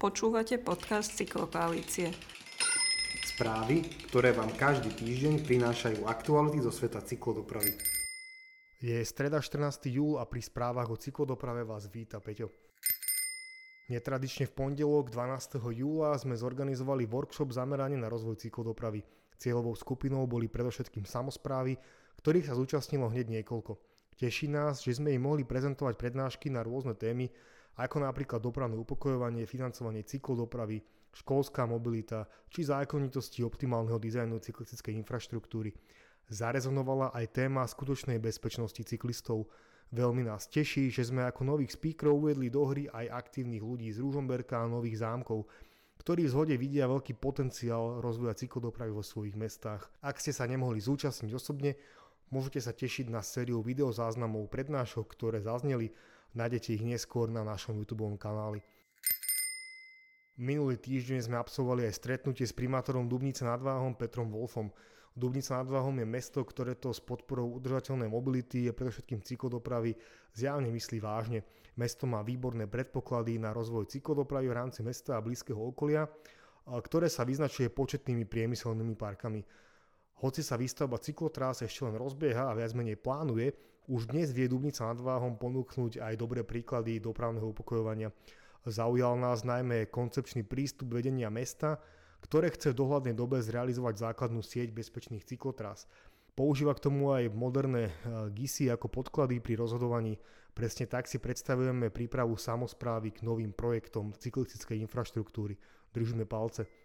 [0.00, 2.08] Počúvate podcast Cyklokoalície.
[3.20, 7.76] Správy, ktoré vám každý týždeň prinášajú aktuality zo sveta cyklodopravy.
[8.80, 9.92] Je streda 14.
[9.92, 12.48] júl a pri správach o cyklodoprave vás víta Peťo.
[13.92, 15.60] Netradične v pondelok 12.
[15.68, 19.04] júla sme zorganizovali workshop zameraný na rozvoj cyklodopravy.
[19.36, 21.76] Cieľovou skupinou boli predovšetkým samozprávy,
[22.24, 23.76] ktorých sa zúčastnilo hneď niekoľko.
[24.16, 27.28] Teší nás, že sme im mohli prezentovať prednášky na rôzne témy,
[27.76, 35.74] ako napríklad dopravné upokojovanie, financovanie cyklodopravy, školská mobilita či zákonitosti optimálneho dizajnu cyklistickej infraštruktúry.
[36.30, 39.50] Zarezonovala aj téma skutočnej bezpečnosti cyklistov.
[39.90, 43.98] Veľmi nás teší, že sme ako nových speakerov uvedli do hry aj aktívnych ľudí z
[43.98, 45.50] Rúžomberka a Nových zámkov,
[45.98, 49.90] ktorí v zhode vidia veľký potenciál rozvoja cyklodopravy vo svojich mestách.
[49.98, 51.74] Ak ste sa nemohli zúčastniť osobne,
[52.30, 55.90] môžete sa tešiť na sériu videozáznamov prednášok, ktoré zazneli
[56.30, 58.62] Nájdete ich neskôr na našom YouTube kanáli.
[60.38, 64.70] Minulý týždeň sme absolvovali aj stretnutie s primátorom Dubnice nad Váhom Petrom Wolfom.
[65.10, 69.98] Dubnica nad Váhom je mesto, ktoré to s podporou udržateľnej mobility a predovšetkým cyklodopravy
[70.30, 71.42] zjavne myslí vážne.
[71.74, 76.06] Mesto má výborné predpoklady na rozvoj cyklodopravy v rámci mesta a blízkeho okolia,
[76.62, 79.42] ktoré sa vyznačuje početnými priemyselnými parkami.
[80.20, 83.56] Hoci sa výstavba cyklotrás ešte len rozbieha a viac menej plánuje,
[83.88, 88.12] už dnes vie Dubnica nad Váhom ponúknuť aj dobré príklady dopravného upokojovania.
[88.68, 91.80] Zaujal nás najmä koncepčný prístup vedenia mesta,
[92.20, 95.88] ktoré chce v dohľadnej dobe zrealizovať základnú sieť bezpečných cyklotrás.
[96.36, 97.92] Používa k tomu aj moderné e,
[98.36, 100.20] GISy ako podklady pri rozhodovaní.
[100.52, 105.56] Presne tak si predstavujeme prípravu samozprávy k novým projektom cyklistickej infraštruktúry.
[105.96, 106.79] Držíme palce.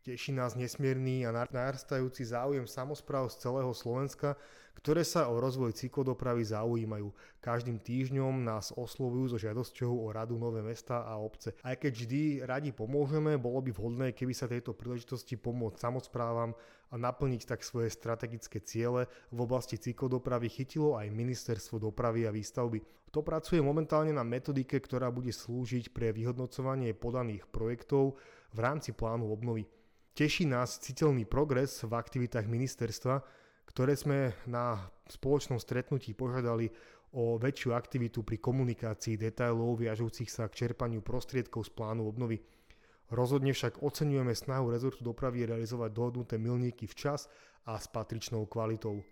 [0.00, 4.32] Teší nás nesmierný a narastajúci záujem samozpráv z celého Slovenska,
[4.80, 7.12] ktoré sa o rozvoj cyklodopravy zaujímajú.
[7.44, 11.52] Každým týždňom nás oslovujú so žiadosťou o radu nové mesta a obce.
[11.60, 16.56] Aj keď vždy radi pomôžeme, bolo by vhodné, keby sa tejto príležitosti pomôcť samozprávam
[16.88, 22.80] a naplniť tak svoje strategické ciele v oblasti cyklodopravy chytilo aj Ministerstvo dopravy a výstavby.
[23.12, 28.16] To pracuje momentálne na metodike, ktorá bude slúžiť pre vyhodnocovanie podaných projektov
[28.56, 29.68] v rámci plánu obnovy.
[30.10, 33.22] Teší nás citeľný progres v aktivitách ministerstva,
[33.70, 36.66] ktoré sme na spoločnom stretnutí požiadali
[37.14, 42.42] o väčšiu aktivitu pri komunikácii detailov viažúcich sa k čerpaniu prostriedkov z plánu obnovy.
[43.10, 47.26] Rozhodne však oceňujeme snahu rezortu dopravy realizovať dohodnuté milníky včas
[47.66, 49.02] a s patričnou kvalitou.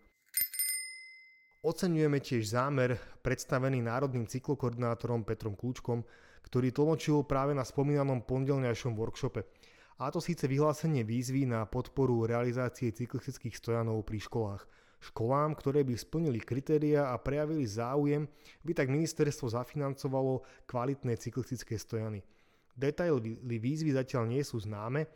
[1.66, 6.06] Oceňujeme tiež zámer predstavený národným cyklokoordinátorom Petrom Kľúčkom,
[6.46, 9.42] ktorý tlmočil práve na spomínanom pondelňajšom workshope
[9.98, 14.62] a to síce vyhlásenie výzvy na podporu realizácie cyklistických stojanov pri školách.
[14.98, 18.26] Školám, ktoré by splnili kritéria a prejavili záujem,
[18.66, 22.22] by tak ministerstvo zafinancovalo kvalitné cyklistické stojany.
[22.78, 25.06] Detaily výzvy zatiaľ nie sú známe,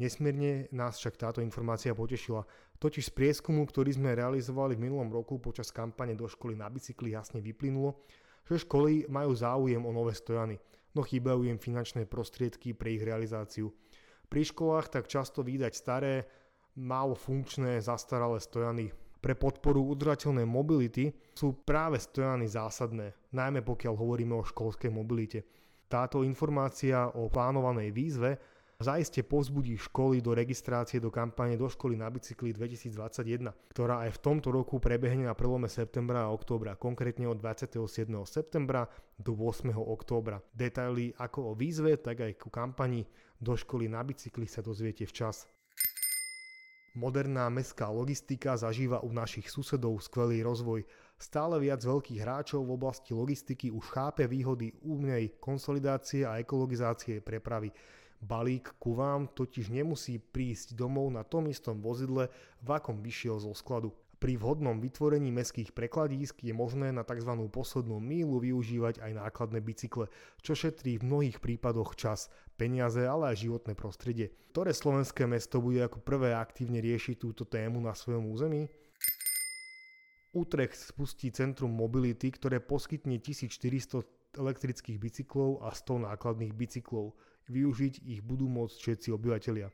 [0.00, 2.48] Nesmierne nás však táto informácia potešila.
[2.80, 7.12] Totiž z prieskumu, ktorý sme realizovali v minulom roku počas kampane do školy na bicykli
[7.12, 8.00] jasne vyplynulo,
[8.48, 10.56] že školy majú záujem o nové stojany,
[10.96, 13.68] no chýbajú im finančné prostriedky pre ich realizáciu.
[14.30, 16.22] Pri školách tak často vydať staré,
[16.78, 18.94] málo funkčné, zastaralé stojany.
[19.18, 25.42] Pre podporu udržateľnej mobility sú práve stojany zásadné, najmä pokiaľ hovoríme o školskej mobilite.
[25.90, 28.30] Táto informácia o plánovanej výzve
[28.80, 34.22] zaiste povzbudí školy do registrácie do kampane do školy na bicykli 2021, ktorá aj v
[34.24, 38.08] tomto roku prebehne na prelome septembra a októbra, konkrétne od 27.
[38.24, 38.88] septembra
[39.20, 39.76] do 8.
[39.76, 40.40] októbra.
[40.56, 43.04] Detaily ako o výzve, tak aj ku kampani
[43.36, 45.44] do školy na bicykli sa dozviete včas.
[46.90, 50.82] Moderná mestská logistika zažíva u našich susedov skvelý rozvoj.
[51.20, 57.70] Stále viac veľkých hráčov v oblasti logistiky už chápe výhody úmnej konsolidácie a ekologizácie prepravy.
[58.20, 62.28] Balík ku vám totiž nemusí prísť domov na tom istom vozidle,
[62.60, 63.96] v akom vyšiel zo skladu.
[64.20, 67.32] Pri vhodnom vytvorení mestských prekladísk je možné na tzv.
[67.48, 70.12] poslednú mílu využívať aj nákladné bicykle,
[70.44, 72.28] čo šetrí v mnohých prípadoch čas,
[72.60, 74.28] peniaze, ale aj životné prostredie.
[74.52, 78.68] Ktoré slovenské mesto bude ako prvé aktívne riešiť túto tému na svojom území?
[80.36, 84.04] Utrecht spustí Centrum Mobility, ktoré poskytne 1400
[84.36, 87.16] elektrických bicyklov a 100 nákladných bicyklov.
[87.50, 89.68] Využiť ich budú môcť všetci obyvateľia.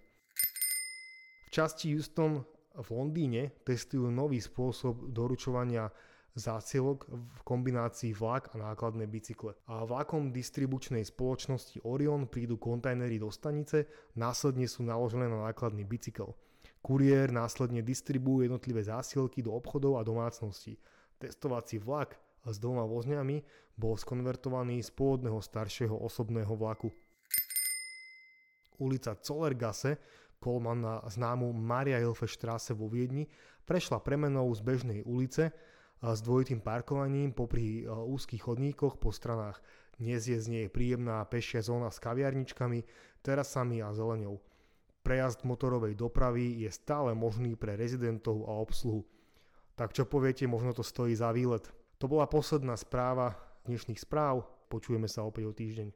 [1.46, 2.40] V časti Houston
[2.72, 5.92] v Londýne testujú nový spôsob doručovania
[6.36, 9.56] zásielok v kombinácii vlak a nákladné bicykle.
[9.72, 13.88] A vlakom distribučnej spoločnosti Orion prídu kontajnery do stanice,
[14.20, 16.36] následne sú naložené na nákladný bicykel.
[16.84, 20.76] Kuriér následne distribuuje jednotlivé zásielky do obchodov a domácností.
[21.16, 23.42] Testovací vlak s dvoma vozňami
[23.74, 26.92] bol skonvertovaný z pôvodného staršieho osobného vlaku.
[28.78, 29.96] Ulica Zollergasse,
[30.38, 33.26] kolman na známu Maria Hilfe Strasse vo Viedni,
[33.64, 35.50] prešla premenou z bežnej ulice
[36.00, 39.58] s dvojitým parkovaním popri úzkých chodníkoch po stranách.
[39.96, 42.84] Dnes je z nej príjemná pešia zóna s kaviarničkami,
[43.24, 44.36] terasami a zeleňou.
[45.00, 49.08] Prejazd motorovej dopravy je stále možný pre rezidentov a obsluhu.
[49.72, 51.64] Tak čo poviete, možno to stojí za výlet.
[51.96, 53.32] To bola posledná správa
[53.64, 54.44] dnešných správ.
[54.68, 55.88] Počujeme sa opäť o týždeň.